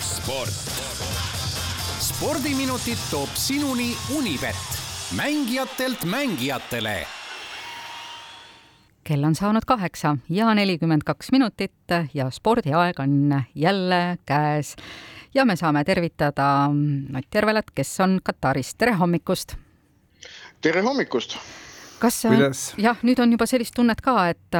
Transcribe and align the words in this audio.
sport. 0.00 0.56
spordiminutid 2.00 2.98
toob 3.10 3.28
sinuni 3.34 3.96
Unibet, 4.16 4.56
mängijatelt 5.16 6.04
mängijatele 6.04 7.06
kell 9.08 9.24
on 9.24 9.34
saanud 9.34 9.64
kaheksa 9.66 10.16
ja 10.28 10.54
nelikümmend 10.54 11.02
kaks 11.06 11.30
minutit 11.32 11.94
ja 12.14 12.30
spordiaeg 12.30 13.00
on 13.00 13.42
jälle 13.54 14.18
käes. 14.26 14.76
ja 15.34 15.44
me 15.44 15.56
saame 15.56 15.84
tervitada 15.84 16.68
Ott 17.18 17.34
Järvelat, 17.34 17.70
kes 17.74 18.00
on 18.00 18.20
Kataris, 18.24 18.74
tere 18.74 18.92
hommikust! 18.92 19.56
tere 20.60 20.82
hommikust! 20.82 21.38
kas, 21.98 22.24
jah, 22.76 22.98
nüüd 23.02 23.18
on 23.22 23.32
juba 23.32 23.46
sellist 23.46 23.74
tunnet 23.74 24.00
ka, 24.00 24.28
et 24.28 24.58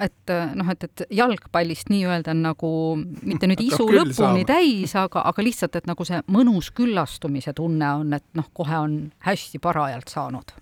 et 0.00 0.32
noh, 0.56 0.70
et, 0.72 0.86
et 0.86 1.02
jalgpallist 1.20 1.90
nii-öelda 1.92 2.34
nagu 2.36 2.70
mitte 2.96 3.48
nüüd 3.50 3.62
isu 3.68 3.88
lõpuni 3.92 4.46
täis, 4.48 4.94
aga, 4.98 5.24
aga 5.30 5.44
lihtsalt, 5.44 5.76
et 5.80 5.90
nagu 5.90 6.06
see 6.08 6.20
mõnus 6.32 6.70
küllastumise 6.76 7.54
tunne 7.56 7.94
on, 8.02 8.14
et 8.18 8.26
noh, 8.38 8.48
kohe 8.56 8.78
on 8.86 9.00
hästi 9.26 9.60
parajalt 9.62 10.12
saanud. 10.12 10.54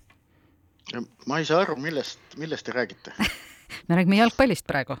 ma 1.27 1.39
ei 1.39 1.45
saa 1.45 1.63
aru, 1.65 1.77
millest, 1.79 2.19
millest 2.37 2.67
te 2.67 2.75
räägite. 2.75 3.15
Me 3.87 3.95
räägime 3.95 4.17
jalgpallist 4.17 4.65
praegu. 4.67 4.97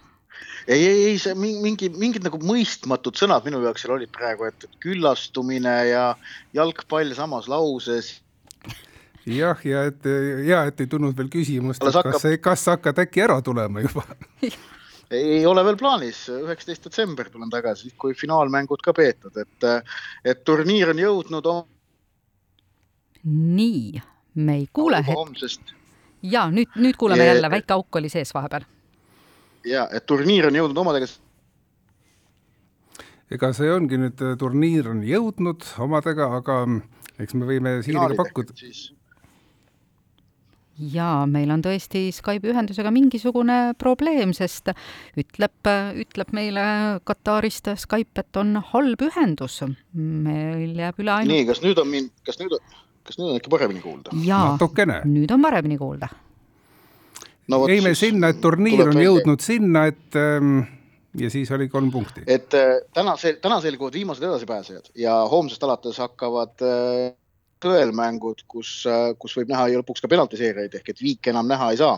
Ei, 0.67 0.85
ei, 0.85 1.05
ei, 1.09 1.17
see 1.19 1.33
mingi, 1.35 1.89
mingid 1.89 2.23
nagu 2.23 2.37
mõistmatud 2.45 3.17
sõnad 3.17 3.45
minu 3.47 3.59
jaoks 3.63 3.83
seal 3.83 3.95
olid 3.95 4.11
praegu, 4.13 4.45
et 4.47 4.67
küllastumine 4.83 5.75
ja 5.89 6.03
jalgpall 6.55 7.11
samas 7.17 7.49
lauses 7.51 8.19
jah, 9.25 9.65
ja 9.65 9.85
et 9.89 10.09
ja 10.47 10.63
et 10.69 10.81
ei 10.81 10.87
tulnud 10.87 11.17
veel 11.17 11.29
küsimust, 11.33 11.83
et 11.83 11.95
hakkab... 11.95 12.17
kas, 12.17 12.39
kas 12.41 12.65
sa 12.65 12.77
hakkad 12.77 13.01
äkki 13.05 13.23
ära 13.25 13.41
tulema 13.45 13.83
juba 13.83 14.05
ei 15.11 15.45
ole 15.45 15.63
veel 15.65 15.77
plaanis, 15.77 16.21
üheksateist 16.33 16.89
detsember 16.89 17.29
tulen 17.33 17.49
tagasi, 17.49 17.93
kui 17.97 18.13
finaalmängud 18.17 18.81
ka 18.85 18.93
peetud, 18.93 19.37
et, 19.41 19.69
et 20.25 20.43
turniir 20.45 20.93
on 20.93 21.01
jõudnud. 21.01 21.49
nii, 23.23 24.01
me 24.35 24.57
ei 24.61 24.67
kuule 24.73 25.01
hetk. 25.05 25.73
ja 26.21 26.45
nüüd, 26.51 26.75
nüüd 26.75 26.97
kuuleme 26.97 27.25
ja, 27.25 27.33
jälle, 27.33 27.49
väike 27.49 27.73
auk 27.73 27.95
oli 28.01 28.09
sees 28.09 28.33
vahepeal. 28.33 28.67
ja, 29.65 29.87
et 29.91 30.05
turniir 30.05 30.47
on 30.51 30.61
jõudnud 30.61 30.85
omadega 30.85 31.09
ega 33.31 33.51
see 33.53 33.73
ongi 33.73 33.97
nüüd, 33.97 34.21
turniir 34.41 34.89
on 34.89 35.03
jõudnud 35.05 35.65
omadega, 35.81 36.29
aga 36.37 36.61
eks 37.19 37.35
me 37.37 37.49
võime 37.49 37.79
Siiriga 37.85 38.15
pakkuda. 38.17 38.55
Jaa, 40.93 41.25
meil 41.29 41.51
on 41.53 41.63
tõesti 41.65 42.07
Skype'i 42.15 42.53
ühendusega 42.53 42.91
mingisugune 42.93 43.59
probleem, 43.79 44.33
sest 44.37 44.71
ütleb, 45.19 45.71
ütleb 46.03 46.33
meile 46.35 46.63
Katarist 47.07 47.71
Skype, 47.79 48.23
et 48.23 48.39
on 48.39 48.55
halb 48.71 49.03
ühendus. 49.09 49.61
meil 49.93 50.77
jääb 50.77 51.03
üle 51.03 51.11
ainult. 51.11 51.35
nii, 51.35 51.45
kas 51.49 51.61
nüüd 51.65 51.83
on 51.83 51.91
mind, 51.91 52.11
kas 52.25 52.39
nüüd, 52.39 52.57
kas 53.03 53.19
nüüd 53.19 53.33
on 53.33 53.37
äkki 53.41 53.53
paremini 53.53 53.83
kuulda? 53.83 54.15
jaa, 54.23 54.57
nüüd 55.05 55.31
on 55.31 55.41
paremini 55.41 55.77
kuulda. 55.77 56.09
No, 57.49 57.63
jäime 57.65 57.95
sinna, 57.97 58.29
et 58.29 58.41
turniir 58.41 58.91
on 58.91 58.99
jõudnud 59.01 59.41
sinna, 59.41 59.87
et 59.89 60.15
ähm, 60.19 60.59
ja 61.17 61.29
siis 61.33 61.49
oli 61.51 61.67
kolm 61.69 61.91
punkti. 61.91 62.21
et 62.27 62.53
äh, 62.53 62.77
täna, 62.93 63.15
täna 63.41 63.61
selguvad 63.61 63.93
viimased 63.93 64.23
edasipääsejad 64.23 64.91
ja 64.95 65.15
homsest 65.31 65.63
alates 65.63 65.97
hakkavad 65.97 66.61
äh, 66.61 67.13
tõelmängud, 67.63 68.43
kus, 68.47 68.81
kus 69.19 69.37
võib 69.37 69.53
näha 69.53 69.69
lõpuks 69.79 70.03
ka 70.03 70.11
penaltiseerijaid 70.11 70.75
ehk 70.79 70.93
et 70.93 71.03
viike 71.03 71.33
enam 71.33 71.47
näha 71.49 71.71
ei 71.73 71.81
saa. 71.81 71.97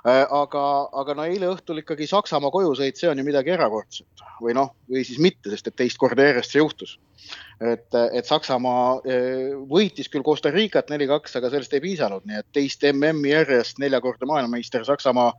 aga, 0.00 0.62
aga 0.96 1.14
no 1.14 1.24
eile 1.28 1.50
õhtul 1.52 1.82
ikkagi 1.82 2.06
Saksamaa 2.08 2.50
kojusõit, 2.50 2.96
see 2.96 3.08
on 3.10 3.18
ju 3.20 3.24
midagi 3.24 3.52
erakordset 3.52 4.22
või 4.40 4.54
noh, 4.56 4.70
või 4.88 5.02
siis 5.04 5.18
mitte, 5.20 5.50
sest 5.52 5.66
et 5.68 5.76
teist 5.76 5.98
korda 6.00 6.24
järjest 6.24 6.54
see 6.54 6.62
juhtus. 6.62 6.94
et, 7.60 7.92
et 7.92 8.26
Saksamaa 8.26 9.00
eh, 9.04 9.50
võitis 9.68 10.08
küll 10.08 10.24
Costa 10.24 10.50
Ricat 10.50 10.88
neli-kaks, 10.88 11.36
aga 11.36 11.50
sellest 11.52 11.74
ei 11.76 11.84
piisanud, 11.84 12.24
nii 12.24 12.40
et 12.40 12.48
teist 12.56 12.86
MM-i 12.92 13.34
järjest 13.34 13.82
neljakordne 13.82 14.30
maailmameister 14.30 14.86
Saksamaa 14.88 15.34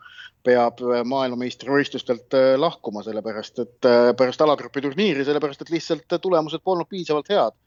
peab 0.45 0.77
maailmameistrivõistlustelt 1.05 2.37
lahkuma, 2.57 3.01
sellepärast 3.05 3.65
et 3.65 3.89
pärast 4.17 4.41
alagrupi 4.41 4.81
turniiri, 4.81 5.25
sellepärast 5.25 5.65
et 5.65 5.73
lihtsalt 5.73 6.21
tulemused 6.21 6.61
polnud 6.65 6.89
piisavalt 6.89 7.33
head 7.33 7.57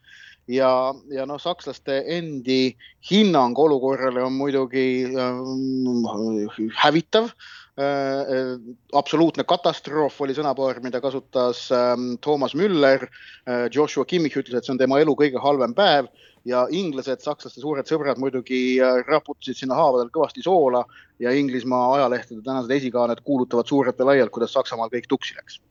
ja, 0.47 0.93
ja 1.11 1.25
noh, 1.25 1.39
sakslaste 1.41 2.01
endi 2.17 2.75
hinnang 3.09 3.57
olukorrale 3.59 4.23
on 4.23 4.35
muidugi 4.37 5.05
äh, 5.09 6.69
hävitav 6.83 7.31
äh,. 7.79 8.59
absoluutne 8.93 9.43
katastroof 9.43 10.21
oli 10.21 10.35
sõnapaar, 10.37 10.79
mida 10.83 11.01
kasutas 11.01 11.65
äh, 11.73 11.95
Toomas 12.21 12.55
Müller 12.55 13.07
äh,. 13.07 13.67
Joshua 13.73 14.05
Kimmich 14.05 14.37
ütles, 14.37 14.57
et 14.57 14.65
see 14.65 14.75
on 14.75 14.81
tema 14.81 15.01
elu 15.01 15.17
kõige 15.17 15.41
halvem 15.41 15.73
päev 15.75 16.11
ja 16.45 16.67
inglased, 16.69 17.23
sakslaste 17.25 17.61
suured 17.61 17.89
sõbrad 17.89 18.21
muidugi 18.21 18.77
äh, 18.81 19.01
raputasid 19.09 19.63
sinna 19.63 19.77
haavadel 19.79 20.13
kõvasti 20.13 20.45
soola 20.45 20.85
ja 21.19 21.33
Inglismaa 21.33 21.95
ajalehtede 21.97 22.43
tänased 22.45 22.71
esikaaned 22.71 23.23
kuulutavad 23.25 23.65
suurelt 23.65 23.99
ja 23.99 24.05
laialt, 24.11 24.33
kuidas 24.35 24.53
Saksamaal 24.53 24.93
kõik 24.93 25.09
tuksi 25.09 25.37
läks. 25.39 25.61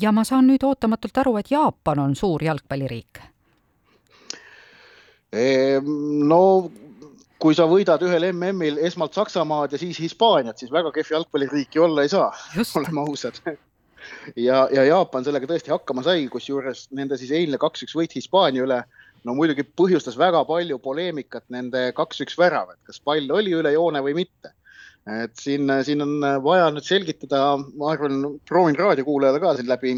ja 0.00 0.12
ma 0.12 0.24
saan 0.24 0.48
nüüd 0.50 0.64
ootamatult 0.66 1.18
aru, 1.22 1.36
et 1.38 1.54
Jaapan 1.54 2.02
on 2.02 2.16
suur 2.18 2.42
jalgpalliriik 2.42 3.31
no 5.32 6.42
kui 7.42 7.56
sa 7.58 7.66
võidad 7.66 8.02
ühel 8.06 8.28
MM-il 8.30 8.78
esmalt 8.86 9.16
Saksamaad 9.16 9.74
ja 9.74 9.80
siis 9.80 9.98
Hispaaniat, 9.98 10.60
siis 10.60 10.70
väga 10.72 10.92
kehv 10.94 11.16
jalgpalliriiki 11.16 11.80
olla 11.82 12.04
ei 12.04 12.12
saa, 12.12 12.30
oleme 12.78 13.02
ausad. 13.02 13.40
ja, 14.36 14.66
ja 14.70 14.84
Jaapan 14.86 15.26
sellega 15.26 15.48
tõesti 15.50 15.72
hakkama 15.74 16.04
sai, 16.06 16.28
kusjuures 16.30 16.86
nende 16.94 17.18
siis 17.18 17.32
eilne 17.34 17.58
kaks-üks 17.62 17.96
võit 17.98 18.14
Hispaania 18.18 18.66
üle 18.66 18.82
no 19.26 19.34
muidugi 19.38 19.64
põhjustas 19.78 20.18
väga 20.18 20.42
palju 20.46 20.78
poleemikat 20.82 21.44
nende 21.54 21.88
kaks-üks 21.96 22.38
värav, 22.38 22.74
et 22.74 22.90
kas 22.90 23.00
pall 23.02 23.30
oli 23.34 23.54
üle 23.58 23.74
joone 23.74 24.02
või 24.04 24.16
mitte. 24.22 24.54
et 25.02 25.34
siin, 25.38 25.70
siin 25.82 26.02
on 26.04 26.18
vaja 26.44 26.68
nüüd 26.70 26.86
selgitada, 26.86 27.56
ma 27.58 27.90
arvan, 27.90 28.36
proovin 28.46 28.78
raadiokuulajale 28.78 29.40
ka 29.42 29.56
siin 29.58 29.70
läbi 29.70 29.96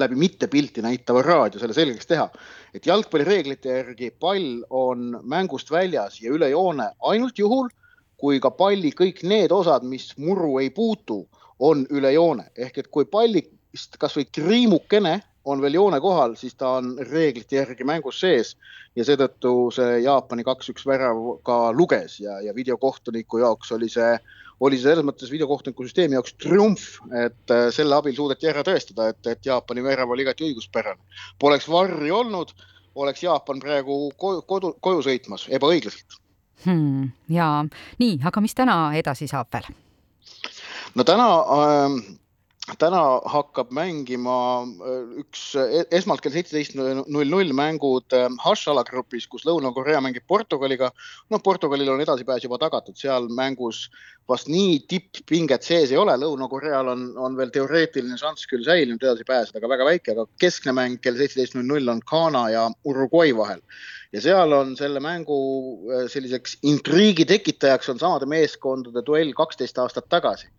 läbi 0.00 0.16
mitte 0.18 0.46
pilti 0.46 0.82
näitava 0.82 1.22
raadio 1.22 1.60
selle 1.60 1.74
selgeks 1.76 2.08
teha, 2.10 2.28
et 2.74 2.86
jalgpallireeglite 2.86 3.76
järgi 3.76 4.10
pall 4.20 4.62
on 4.70 5.18
mängust 5.22 5.70
väljas 5.70 6.20
ja 6.22 6.32
üle 6.32 6.48
joone 6.52 6.90
ainult 7.12 7.38
juhul, 7.38 7.68
kui 8.16 8.38
ka 8.40 8.52
palli 8.54 8.92
kõik 8.94 9.24
need 9.26 9.52
osad, 9.52 9.82
mis 9.82 10.12
muru 10.16 10.58
ei 10.62 10.70
puutu, 10.70 11.24
on 11.62 11.86
üle 11.90 12.12
joone. 12.14 12.48
Ehk 12.58 12.78
et 12.82 12.88
kui 12.90 13.06
pallist 13.06 13.98
kasvõi 13.98 14.26
kriimukene 14.34 15.20
on 15.44 15.62
veel 15.62 15.74
joone 15.78 15.98
kohal, 16.00 16.36
siis 16.38 16.54
ta 16.54 16.76
on 16.78 16.94
reeglite 17.10 17.58
järgi 17.58 17.86
mängus 17.86 18.20
sees. 18.22 18.54
Ja 18.96 19.06
seetõttu 19.06 19.70
see 19.74 20.02
Jaapani 20.04 20.44
kaks-üks 20.46 20.86
värav 20.86 21.18
ka 21.46 21.58
luges 21.74 22.18
ja, 22.20 22.38
ja 22.44 22.54
videokohtuniku 22.54 23.42
jaoks 23.42 23.72
oli 23.74 23.88
see 23.90 24.16
oli 24.62 24.78
see 24.78 24.88
selles 24.88 25.06
mõttes 25.06 25.30
videokohtuniku 25.32 25.86
süsteemi 25.86 26.14
jaoks 26.18 26.36
triumf, 26.42 26.84
et 27.18 27.54
äh, 27.54 27.68
selle 27.74 27.96
abil 27.98 28.14
suudeti 28.16 28.50
ära 28.50 28.62
tõestada, 28.66 29.08
et, 29.12 29.20
et 29.26 29.48
Jaapani 29.48 29.82
värav 29.84 30.10
oli 30.14 30.22
igati 30.26 30.46
õiguspärane. 30.48 31.02
Poleks 31.42 31.66
varri 31.70 32.12
olnud, 32.14 32.54
oleks 32.94 33.22
Jaapan 33.22 33.60
praegu 33.62 33.96
koju, 34.16 34.42
kodu, 34.48 34.74
koju 34.80 35.04
sõitmas 35.06 35.46
ebaõiglaselt 35.52 36.18
hmm,. 36.64 37.12
ja 37.32 37.48
nii, 38.02 38.18
aga 38.28 38.42
mis 38.44 38.54
täna 38.58 38.76
edasi 38.98 39.28
saab 39.30 39.48
veel? 39.54 39.70
no 40.94 41.06
täna 41.08 41.28
äh, 41.56 41.96
täna 42.78 43.00
hakkab 43.26 43.72
mängima 43.74 44.36
äh, 44.62 45.22
üks 45.22 45.52
e-, 45.58 45.82
esmalt 45.98 46.22
kell 46.22 46.34
seitseteist 46.34 46.76
null 46.76 47.26
null 47.30 47.54
mängud 47.58 48.14
äh, 48.14 48.28
H-ala 48.44 48.84
grupis, 48.86 49.26
kus 49.26 49.42
Lõuna-Korea 49.48 49.98
mängib 50.04 50.28
Portugaliga. 50.30 50.92
noh, 51.30 51.42
Portugalil 51.42 51.90
on 51.90 52.04
edasipääs 52.04 52.46
juba 52.46 52.60
tagatud, 52.62 52.94
seal 52.98 53.26
mängus 53.34 53.88
vast 54.30 54.46
nii 54.46 54.78
tipppinget 54.86 55.66
sees 55.66 55.90
ei 55.90 55.98
ole. 55.98 56.14
Lõuna-Koreal 56.22 56.92
on, 56.92 57.08
on 57.18 57.34
veel 57.36 57.50
teoreetiline 57.50 58.18
šanss 58.20 58.46
küll 58.46 58.62
säilinud 58.66 59.02
edasi 59.02 59.26
pääseda, 59.26 59.58
aga 59.58 59.72
väga 59.74 59.88
väike, 59.90 60.14
aga 60.14 60.28
keskne 60.38 60.76
mäng 60.78 61.02
kell 61.02 61.18
seitseteist 61.18 61.58
null 61.58 61.66
null 61.66 61.96
on 61.96 62.04
Ghana 62.06 62.46
ja 62.54 62.68
Uruguay 62.86 63.34
vahel 63.36 63.64
ja 64.12 64.20
seal 64.22 64.52
on 64.54 64.76
selle 64.78 65.00
mängu 65.02 65.36
äh, 65.90 66.06
selliseks 66.12 66.60
intriigi 66.68 67.26
tekitajaks 67.26 67.90
on 67.90 67.98
samade 67.98 68.30
meeskondade 68.30 69.02
duell 69.06 69.34
kaksteist 69.34 69.82
aastat 69.82 70.06
tagasi 70.12 70.52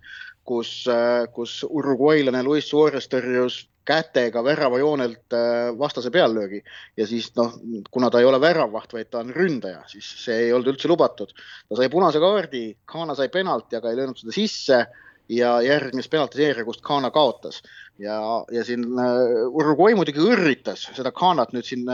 kus, 0.45 0.87
äh, 0.87 1.27
kus 1.33 1.61
uruguaylane 1.69 2.43
Luis 2.43 2.67
Suarez 2.69 3.07
tõrjus 3.11 3.63
kätega 3.87 4.43
väravajoonelt 4.43 5.35
äh, 5.35 5.71
vastase 5.79 6.11
peallöögi. 6.11 6.61
Ja 6.97 7.07
siis 7.07 7.31
noh, 7.35 7.55
kuna 7.91 8.09
ta 8.11 8.21
ei 8.21 8.27
ole 8.27 8.39
väravaht, 8.41 8.93
vaid 8.95 9.11
ta 9.11 9.23
on 9.23 9.31
ründaja, 9.35 9.83
siis 9.91 10.07
see 10.23 10.45
ei 10.47 10.51
olnud 10.53 10.73
üldse 10.73 10.91
lubatud. 10.91 11.33
ta 11.69 11.79
sai 11.79 11.89
punase 11.91 12.21
kaardi, 12.23 12.65
Ghana 12.91 13.15
sai 13.15 13.29
penalti, 13.31 13.79
aga 13.79 13.91
ei 13.91 13.99
löönud 13.99 14.19
seda 14.19 14.35
sisse. 14.35 14.85
Ja 15.31 15.53
järgnes 15.63 16.09
penaltiseeria, 16.11 16.65
kust 16.67 16.81
Ghana 16.83 17.07
kaotas. 17.15 17.61
Ja, 17.97 18.17
ja 18.51 18.63
siin 18.67 18.83
uh, 18.91 19.45
Uruguay 19.55 19.95
muidugi 19.95 20.19
üritas 20.19 20.83
seda 20.97 21.13
Ghanat 21.15 21.53
nüüd 21.55 21.63
siin 21.63 21.87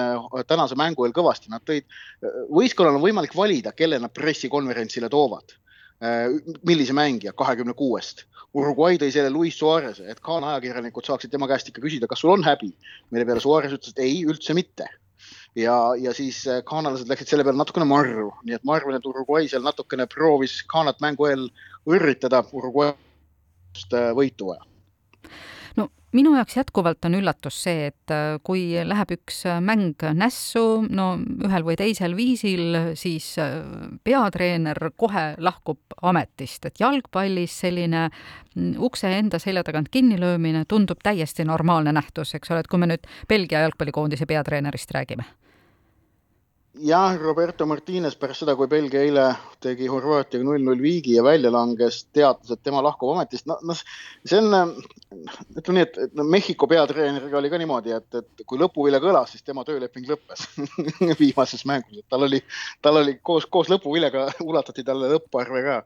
tänase 0.50 0.74
mängu 0.80 1.06
eel 1.06 1.14
kõvasti, 1.14 1.52
nad 1.54 1.62
tõid 1.68 1.86
võistkonnal 2.50 2.98
on 2.98 3.04
võimalik 3.04 3.36
valida, 3.38 3.76
kelle 3.78 4.00
nad 4.02 4.16
pressikonverentsile 4.18 5.12
toovad 5.14 5.54
millise 6.00 6.94
mängija 6.96 7.34
kahekümne 7.36 7.74
kuuest. 7.76 8.26
Uruguay 8.56 8.98
tõi 8.98 9.12
selle 9.14 9.30
Luis 9.30 9.58
Suarez, 9.60 10.00
et 10.00 10.22
Ghana 10.26 10.56
ajakirjanikud 10.56 11.06
saaksid 11.06 11.32
tema 11.34 11.48
käest 11.52 11.68
ikka 11.70 11.84
küsida, 11.84 12.08
kas 12.10 12.24
sul 12.24 12.32
on 12.34 12.44
häbi. 12.44 12.72
mille 13.12 13.26
peale 13.26 13.44
Suarez 13.44 13.76
ütles, 13.76 13.94
et 13.94 14.00
ei, 14.06 14.24
üldse 14.26 14.56
mitte 14.58 14.88
ja, 15.56 15.76
ja 16.00 16.14
siis 16.14 16.44
ghaanalased 16.66 17.10
läksid 17.10 17.30
selle 17.30 17.44
peale 17.44 17.60
natukene 17.60 17.86
marru, 17.90 18.32
nii 18.46 18.58
et 18.58 18.66
ma 18.66 18.78
arvan, 18.78 18.98
et 18.98 19.06
Uruguay 19.06 19.50
seal 19.52 19.66
natukene 19.66 20.08
proovis 20.10 20.62
Ghanat 20.72 21.02
mängu 21.04 21.30
eel 21.30 21.46
õrritada, 21.90 22.42
Uruguay 22.54 22.96
võitu 24.18 24.50
vaja 24.54 24.69
minu 26.16 26.34
jaoks 26.36 26.58
jätkuvalt 26.58 27.06
on 27.06 27.18
üllatus 27.20 27.58
see, 27.64 27.90
et 27.92 28.14
äh, 28.14 28.38
kui 28.46 28.64
läheb 28.86 29.14
üks 29.14 29.44
äh, 29.50 29.60
mäng 29.62 30.02
nässu, 30.18 30.64
no 30.90 31.12
ühel 31.46 31.66
või 31.68 31.78
teisel 31.80 32.16
viisil, 32.18 32.96
siis 33.00 33.32
äh, 33.42 33.60
peatreener 34.04 34.92
kohe 34.98 35.26
lahkub 35.38 35.98
ametist, 36.02 36.66
et 36.70 36.82
jalgpallis 36.82 37.60
selline 37.66 38.08
mm, 38.10 38.80
ukse 38.90 39.12
enda 39.20 39.42
selja 39.42 39.64
tagant 39.68 39.92
kinnilöömine 39.94 40.66
tundub 40.70 41.04
täiesti 41.04 41.46
normaalne 41.46 41.94
nähtus, 41.96 42.34
eks 42.38 42.52
ole, 42.54 42.66
et 42.66 42.72
kui 42.72 42.82
me 42.82 42.90
nüüd 42.90 43.06
Belgia 43.30 43.66
jalgpallikoondise 43.68 44.30
peatreenerist 44.30 44.98
räägime 44.98 45.28
jah, 46.82 47.18
Roberto 47.20 47.66
Martines 47.66 48.16
pärast 48.20 48.44
seda, 48.44 48.56
kui 48.58 48.70
Belgia 48.72 49.02
eile 49.04 49.26
tegi 49.64 49.88
Horvaatiaga 49.92 50.46
null-null 50.46 50.82
viigi 50.82 51.16
ja 51.18 51.24
välja 51.26 51.52
langes, 51.52 52.02
teatas, 52.16 52.52
et 52.54 52.62
tema 52.64 52.82
lahkub 52.84 53.12
ametist. 53.14 53.46
no, 53.50 53.58
noh, 53.68 53.80
see 54.28 54.40
on, 54.40 54.74
ütleme 55.58 55.78
nii, 55.80 55.86
et, 55.86 56.00
et 56.06 56.18
no 56.18 56.26
Mehhiko 56.28 56.70
peatreeneriga 56.72 57.40
oli 57.40 57.52
ka 57.52 57.60
niimoodi, 57.62 57.94
et, 57.96 58.20
et 58.22 58.44
kui 58.48 58.62
lõpuvile 58.62 59.02
kõlas, 59.04 59.34
siis 59.34 59.46
tema 59.46 59.66
tööleping 59.68 60.08
lõppes 60.10 60.46
viimases 61.22 61.66
mängus, 61.70 62.02
et 62.02 62.08
tal 62.12 62.28
oli, 62.28 62.42
tal 62.86 63.02
oli 63.02 63.18
koos, 63.24 63.48
koos 63.52 63.72
lõpuviljega 63.74 64.28
ulatati 64.50 64.86
talle 64.88 65.12
lõpparve 65.16 65.66
ka 65.66 65.80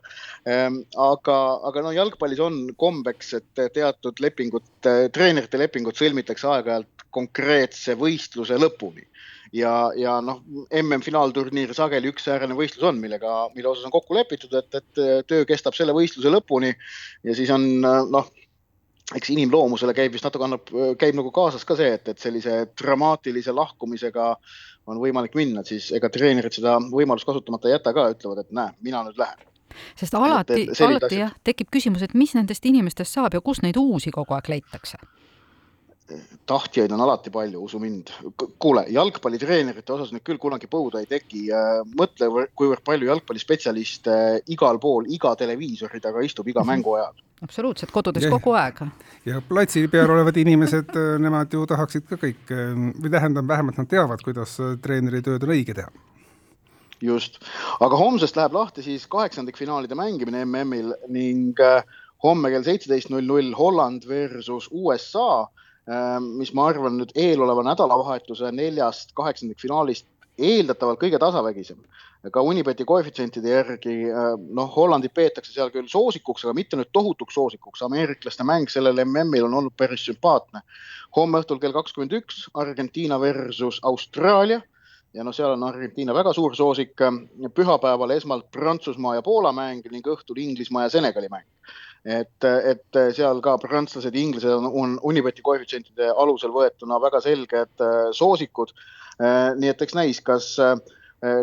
ehm,. 0.49 0.83
aga, 1.07 1.39
aga 1.69 1.85
no 1.87 1.95
jalgpallis 1.95 2.43
on 2.43 2.59
kombeks, 2.77 3.33
et 3.39 3.65
teatud 3.73 4.21
lepingud, 4.23 4.67
treenerite 4.83 5.61
lepingud 5.61 5.97
sõlmitakse 5.97 6.49
aeg-ajalt 6.49 7.07
konkreetse 7.13 7.97
võistluse 7.97 8.57
lõpuni 8.61 9.07
ja, 9.53 9.73
ja 9.95 10.17
noh, 10.25 10.41
MM-finaalturniir 10.81 11.73
sageli 11.77 12.09
ükssäärane 12.11 12.55
võistlus 12.57 12.87
on, 12.89 12.99
millega, 13.01 13.35
mille 13.55 13.69
osas 13.69 13.87
on 13.87 13.93
kokku 13.93 14.17
lepitud, 14.17 14.53
et, 14.57 14.79
et 14.79 15.27
töö 15.29 15.45
kestab 15.49 15.77
selle 15.77 15.95
võistluse 15.95 16.31
lõpuni 16.33 16.73
ja 17.23 17.37
siis 17.37 17.51
on 17.53 17.67
noh, 17.83 18.29
eks 19.13 19.33
inimloomusele 19.33 19.93
käib 19.95 20.13
vist 20.15 20.25
natuke 20.25 20.47
annab, 20.47 20.69
käib 20.99 21.17
nagu 21.19 21.31
kaasas 21.35 21.65
ka 21.67 21.77
see, 21.79 21.93
et, 21.99 22.07
et 22.09 22.19
sellise 22.19 22.63
dramaatilise 22.79 23.53
lahkumisega 23.55 24.33
on 24.89 24.99
võimalik 24.99 25.35
minna, 25.39 25.63
siis 25.67 25.91
ega 25.95 26.09
treenerid 26.11 26.55
seda 26.55 26.77
võimalust 26.91 27.27
kasutamata 27.27 27.69
ei 27.69 27.77
jäta 27.77 27.93
ka, 27.95 28.09
ütlevad, 28.15 28.43
et 28.43 28.55
näe, 28.55 28.73
mina 28.83 29.03
nüüd 29.05 29.19
lähen. 29.19 29.49
Sest 29.97 30.13
alati, 30.13 30.67
alati 30.85 31.17
jah, 31.17 31.31
tekib 31.45 31.71
küsimus, 31.73 32.03
et 32.05 32.13
mis 32.13 32.35
nendest 32.37 32.65
inimestest 32.69 33.17
saab 33.17 33.33
ja 33.33 33.41
kus 33.41 33.63
neid 33.63 33.79
uusi 33.79 34.13
kogu 34.13 34.35
aeg 34.37 34.51
leitakse 34.53 34.99
tahtjaid 36.49 36.91
on 36.91 37.01
alati 37.01 37.31
palju, 37.33 37.63
usu 37.63 37.79
mind. 37.79 38.11
kuule, 38.59 38.85
jalgpallitreenerite 38.93 39.93
osas 39.93 40.13
nüüd 40.13 40.23
küll 40.27 40.39
kunagi 40.41 40.69
põuda 40.71 41.01
ei 41.03 41.09
teki. 41.09 41.45
mõtle, 41.99 42.47
kuivõrd 42.55 42.83
palju 42.85 43.09
jalgpallispetsialiste 43.11 44.15
igal 44.53 44.79
pool, 44.79 45.07
iga 45.09 45.35
televiisori 45.39 46.01
taga 46.03 46.23
istub 46.25 46.47
iga 46.47 46.65
mängu 46.67 46.95
ajal. 46.99 47.13
absoluutselt, 47.43 47.91
kodudes 47.91 48.27
ja, 48.27 48.31
kogu 48.31 48.55
aeg. 48.59 48.81
ja 49.25 49.41
platsi 49.47 49.87
peal 49.91 50.11
olevad 50.11 50.37
inimesed, 50.37 50.95
nemad 51.19 51.53
ju 51.53 51.65
tahaksid 51.69 52.07
ka 52.09 52.19
kõik 52.21 52.49
või 52.53 53.11
tähendab, 53.11 53.47
vähemalt 53.47 53.77
nad 53.81 53.91
teavad, 53.91 54.23
kuidas 54.23 54.57
treeneri 54.81 55.21
tööd 55.25 55.43
on 55.43 55.55
õige 55.57 55.77
teha 55.77 55.91
just, 57.03 57.41
aga 57.83 57.97
homsest 57.99 58.37
läheb 58.39 58.53
lahti 58.55 58.83
siis 58.85 59.03
kaheksandikfinaalide 59.11 59.95
mängimine 59.99 60.45
MM-il 60.45 60.93
ning 61.11 61.59
äh, 61.59 61.83
homme 62.23 62.51
kell 62.53 62.65
seitseteist 62.65 63.11
null 63.11 63.27
null 63.27 63.51
Holland 63.57 64.07
versus 64.07 64.69
USA 64.71 65.45
mis 66.23 66.53
ma 66.55 66.69
arvan 66.71 66.95
nüüd 66.95 67.09
eeloleva 67.19 67.63
nädalavahetuse 67.67 68.51
neljast 68.55 69.11
kaheksandikfinaalist 69.19 70.05
eeldatavalt 70.37 71.01
kõige 71.01 71.19
tasavägisem. 71.19 71.77
ka 72.31 72.41
Unibeti 72.41 72.85
koefitsientide 72.87 73.49
järgi 73.49 73.93
ehm, 74.07 74.45
noh, 74.55 74.69
Hollandit 74.75 75.13
peetakse 75.13 75.51
seal 75.51 75.71
küll 75.73 75.89
soosikuks, 75.91 76.45
aga 76.45 76.53
mitte 76.53 76.77
nüüd 76.79 76.89
tohutuks 76.93 77.33
soosikuks. 77.33 77.81
ameeriklaste 77.81 78.43
mäng 78.43 78.69
sellel 78.69 79.03
MM-il 79.05 79.43
on 79.43 79.53
olnud 79.53 79.75
päris 79.77 80.05
sümpaatne. 80.05 80.61
homme 81.15 81.39
õhtul 81.39 81.59
kell 81.59 81.73
kakskümmend 81.73 82.13
üks 82.13 82.47
Argentiina 82.53 83.19
versus 83.19 83.79
Austraalia 83.83 84.61
ja 85.13 85.23
noh, 85.23 85.33
seal 85.33 85.51
on 85.51 85.63
Argentiina 85.63 86.13
väga 86.13 86.33
suur 86.33 86.55
soosik. 86.55 86.95
pühapäeval 87.53 88.11
esmalt 88.11 88.51
Prantsusmaa 88.51 89.15
ja 89.15 89.21
Poola 89.21 89.51
mäng 89.51 89.83
ning 89.91 90.07
õhtul 90.07 90.39
Inglismaa 90.39 90.83
ja 90.83 90.89
Senegali 90.89 91.29
mäng 91.29 91.52
et, 92.05 92.45
et 92.45 92.99
seal 93.15 93.39
ka 93.43 93.55
prantslased 93.61 94.15
inglased 94.19 94.51
on, 94.51 94.67
on 94.67 94.97
Unibeti 95.07 95.43
koefitsientide 95.45 96.09
alusel 96.11 96.51
võetuna 96.55 96.99
väga 97.03 97.21
selged 97.23 97.83
äh, 97.83 98.09
soosikud. 98.15 98.73
Äh, 99.21 99.53
nii 99.59 99.71
et 99.71 99.85
eks 99.85 99.95
näis, 99.95 100.19
kas 100.25 100.53
Äh, 100.59 100.75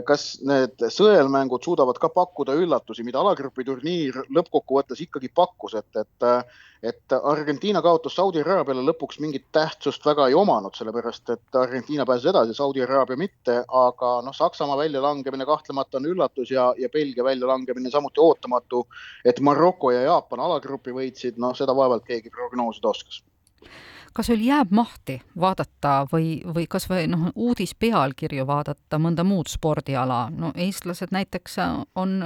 kas 0.05 0.25
need 0.45 0.83
sõelmängud 0.93 1.65
suudavad 1.65 1.97
ka 2.01 2.11
pakkuda 2.13 2.53
üllatusi, 2.59 3.05
mida 3.07 3.21
alagrupi 3.23 3.65
turniir 3.65 4.19
lõppkokkuvõttes 4.29 5.01
ikkagi 5.07 5.31
pakkus, 5.33 5.77
et, 5.81 6.01
et, 6.03 6.27
et 6.91 7.15
Argentiina 7.17 7.81
kaotus 7.85 8.19
Saudi 8.19 8.43
Araabiale 8.43 8.85
lõpuks 8.85 9.21
mingit 9.25 9.47
tähtsust 9.57 10.05
väga 10.05 10.29
ei 10.29 10.37
omanud, 10.37 10.77
sellepärast 10.77 11.33
et 11.33 11.61
Argentiina 11.63 12.05
pääses 12.09 12.29
edasi, 12.35 12.57
Saudi 12.59 12.85
Araabia 12.85 13.17
mitte, 13.21 13.57
aga 13.65 14.13
noh, 14.27 14.37
Saksamaa 14.37 14.77
väljalangemine 14.83 15.49
kahtlemata 15.49 15.97
on 15.97 16.11
üllatus 16.13 16.53
ja, 16.53 16.71
ja 16.77 16.93
Belgia 16.93 17.25
väljalangemine 17.25 17.91
samuti 17.91 18.21
ootamatu. 18.21 18.87
et 19.25 19.41
Maroko 19.41 19.95
ja 19.97 20.03
Jaapan 20.03 20.45
alagrupi 20.45 20.93
võitsid, 20.93 21.41
noh, 21.41 21.57
seda 21.57 21.77
vaevalt 21.77 22.05
keegi 22.05 22.31
prognoosida 22.31 22.93
oskas 22.93 23.23
kas 24.13 24.27
sul 24.27 24.43
jääb 24.45 24.73
mahti 24.75 25.21
vaadata 25.41 26.07
või, 26.13 26.41
või 26.55 26.67
kas 26.71 26.89
või 26.91 27.07
noh, 27.11 27.29
uudispealkirju 27.35 28.47
vaadata 28.47 28.99
mõnda 28.99 29.25
muud 29.25 29.51
spordiala, 29.51 30.29
no 30.35 30.53
eestlased 30.55 31.13
näiteks 31.15 31.59
on, 31.95 32.17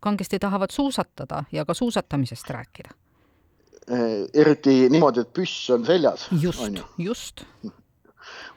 kangesti 0.00 0.38
tahavad 0.38 0.72
suusatada 0.72 1.44
ja 1.52 1.64
ka 1.64 1.74
suusatamisest 1.74 2.50
rääkida. 2.50 2.94
Eriti 4.34 4.88
niimoodi, 4.90 5.22
et 5.22 5.32
püss 5.32 5.70
on 5.70 5.84
seljas. 5.86 6.28
just, 6.42 6.80
just 6.98 7.44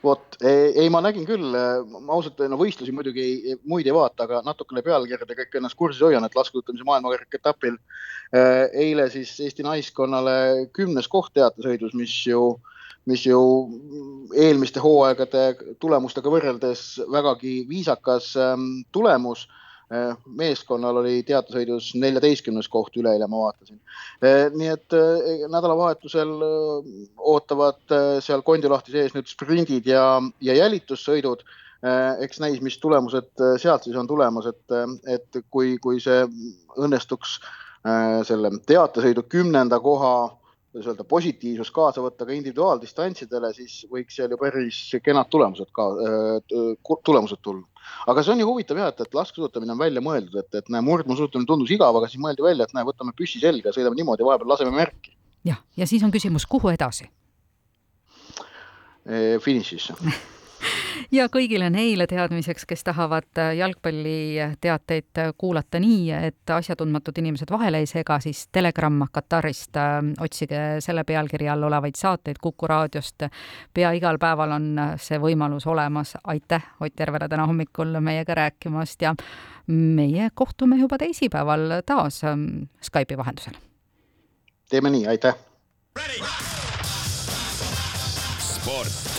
vot, 0.04 0.38
ei, 0.46 0.88
ma 0.92 1.02
nägin 1.04 1.26
küll, 1.28 1.52
ma 1.52 2.16
ausalt, 2.16 2.40
no 2.52 2.58
võistlusi 2.60 2.94
muidugi 2.96 3.24
ei, 3.24 3.58
muid 3.68 3.88
ei 3.88 3.96
vaata, 3.96 4.26
aga 4.26 4.42
natukene 4.46 4.84
pealkirjadega 4.86 5.48
ikka 5.48 5.60
ennast 5.60 5.78
kursis 5.80 6.04
hoian, 6.06 6.26
et 6.26 6.36
laskesuusatamise 6.38 6.88
maailmakarika 6.88 7.40
etapil 7.40 7.76
eh, 7.76 8.66
eile 8.88 9.10
siis 9.14 9.36
Eesti 9.44 9.66
naiskonnale 9.68 10.70
kümnes 10.76 11.10
koht 11.12 11.34
teatesõidus, 11.36 11.96
mis 12.00 12.16
ju 12.28 12.60
mis 13.10 13.24
ju 13.26 13.40
eelmiste 14.38 14.82
hooaegade 14.84 15.76
tulemustega 15.82 16.30
võrreldes 16.30 17.00
vägagi 17.10 17.64
viisakas 17.70 18.36
ähm, 18.38 18.84
tulemus. 18.94 19.48
äh, 19.48 19.69
meeskonnal 20.40 21.00
oli 21.02 21.24
teatesõidus 21.26 21.94
neljateistkümnes 21.98 22.68
koht 22.70 22.98
üleeile, 23.02 23.26
ma 23.28 23.46
vaatasin. 23.46 23.80
Äh, 24.22 24.50
nii 24.54 24.70
et 24.70 24.96
äh, 24.98 25.46
nädalavahetusel 25.50 26.34
ootavad 27.18 27.96
seal 28.26 28.46
kondilahti 28.46 28.94
sees 28.94 29.16
nüüd 29.18 29.32
sprindid 29.32 29.90
ja, 29.90 30.04
ja 30.42 30.60
jälitussõidud. 30.64 31.46
eks 32.20 32.42
näis, 32.44 32.58
mis 32.60 32.76
tulemused 32.78 33.30
sealt 33.58 33.86
siis 33.88 33.96
on 33.96 34.08
tulemas, 34.08 34.50
et, 34.50 34.74
et 35.08 35.38
kui, 35.48 35.78
kui 35.80 36.02
see 36.04 36.26
õnnestuks 36.76 37.38
selle 38.28 38.52
teatesõidu 38.68 39.24
kümnenda 39.32 39.80
koha 39.80 40.12
kuidas 40.72 40.90
öelda, 40.92 41.04
positiivsust 41.04 41.74
kaasa 41.74 42.02
võtta 42.04 42.28
ka 42.28 42.36
individuaaldistantsidele, 42.36 43.54
siis 43.56 43.86
võiks 43.90 44.20
seal 44.20 44.36
ju 44.36 44.38
päris 44.38 44.82
kenad 45.04 45.30
tulemused 45.34 45.72
ka 45.74 45.88
äh,, 46.06 47.00
tulemused 47.06 47.42
tulla. 47.42 47.66
Aga 48.08 48.24
see 48.24 48.34
on 48.34 48.44
ju 48.44 48.48
huvitav 48.50 48.82
jah, 48.82 48.94
et, 48.94 49.06
et 49.06 49.20
laskesuusatamine 49.20 49.76
on 49.76 49.82
välja 49.82 50.04
mõeldud, 50.04 50.40
et, 50.42 50.50
et 50.62 50.74
näe, 50.74 50.84
murdmaasuusatamine 50.86 51.50
tundus 51.50 51.72
igav, 51.76 51.96
aga 52.00 52.10
siis 52.12 52.22
mõeldi 52.24 52.46
välja, 52.46 52.68
et 52.68 52.76
näe, 52.78 52.88
võtame 52.88 53.16
püssi 53.18 53.42
selga, 53.44 53.74
sõidame 53.76 54.00
niimoodi, 54.00 54.28
vahepeal 54.28 54.56
laseme 54.56 54.76
märki. 54.76 55.16
jah, 55.48 55.62
ja 55.78 55.88
siis 55.90 56.04
on 56.04 56.14
küsimus, 56.16 56.48
kuhu 56.50 56.74
edasi? 56.74 57.10
finišisse 59.42 59.96
ja 61.12 61.28
kõigile 61.32 61.70
neile 61.70 62.08
teadmiseks, 62.08 62.66
kes 62.66 62.84
tahavad 62.84 63.42
jalgpalliteateid 63.58 65.22
kuulata 65.38 65.80
nii, 65.80 66.12
et 66.30 66.54
asjatundmatud 66.54 67.18
inimesed 67.18 67.52
vahele 67.52 67.82
ei 67.84 67.90
sega, 67.90 68.20
siis 68.24 68.48
Telegram 68.52 69.02
Katarist 69.12 69.78
äh, 69.78 70.00
otsige 70.22 70.62
selle 70.84 71.04
pealkirja 71.04 71.54
all 71.54 71.68
olevaid 71.70 71.96
saateid 72.00 72.40
Kuku 72.42 72.68
raadiost. 72.68 73.28
pea 73.74 73.92
igal 73.92 74.18
päeval 74.20 74.52
on 74.52 74.70
see 74.98 75.20
võimalus 75.20 75.68
olemas. 75.68 76.16
aitäh, 76.24 76.64
Ott 76.80 77.00
Järvele 77.00 77.28
täna 77.30 77.46
hommikul 77.48 78.00
meiega 78.00 78.36
rääkimast 78.36 79.02
ja 79.02 79.16
meie 79.68 80.30
kohtume 80.34 80.76
juba 80.76 80.98
teisipäeval 80.98 81.82
taas 81.86 82.24
ähm, 82.24 82.70
Skype'i 82.82 83.18
vahendusel. 83.18 83.54
teeme 84.70 84.90
nii, 84.90 85.08
aitäh. 85.08 85.36
sport 88.40 89.19